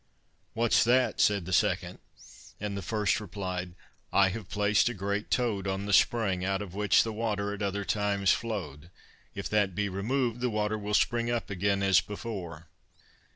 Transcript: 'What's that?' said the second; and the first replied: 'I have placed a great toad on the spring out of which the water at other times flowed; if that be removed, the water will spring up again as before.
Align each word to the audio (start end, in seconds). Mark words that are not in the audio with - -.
'What's 0.53 0.83
that?' 0.83 1.21
said 1.21 1.45
the 1.45 1.53
second; 1.53 1.99
and 2.59 2.75
the 2.75 2.81
first 2.81 3.19
replied: 3.19 3.75
'I 4.11 4.29
have 4.29 4.49
placed 4.49 4.89
a 4.89 4.95
great 4.95 5.29
toad 5.29 5.67
on 5.67 5.85
the 5.85 5.93
spring 5.93 6.43
out 6.43 6.59
of 6.59 6.73
which 6.73 7.03
the 7.03 7.13
water 7.13 7.53
at 7.53 7.61
other 7.61 7.85
times 7.85 8.31
flowed; 8.33 8.89
if 9.35 9.47
that 9.49 9.75
be 9.75 9.89
removed, 9.89 10.41
the 10.41 10.49
water 10.49 10.75
will 10.79 10.95
spring 10.95 11.29
up 11.29 11.51
again 11.51 11.83
as 11.83 12.01
before. 12.01 12.67